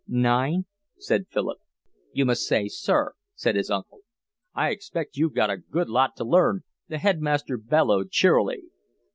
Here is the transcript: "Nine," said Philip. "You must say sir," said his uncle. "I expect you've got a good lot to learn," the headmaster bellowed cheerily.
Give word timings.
"Nine," 0.07 0.65
said 0.97 1.27
Philip. 1.29 1.59
"You 2.11 2.25
must 2.25 2.47
say 2.47 2.67
sir," 2.67 3.13
said 3.35 3.55
his 3.55 3.69
uncle. 3.69 3.99
"I 4.55 4.71
expect 4.71 5.15
you've 5.15 5.35
got 5.35 5.51
a 5.51 5.57
good 5.57 5.89
lot 5.89 6.15
to 6.15 6.23
learn," 6.23 6.61
the 6.87 6.97
headmaster 6.97 7.55
bellowed 7.57 8.09
cheerily. 8.09 8.63